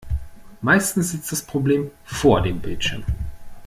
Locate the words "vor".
2.05-2.41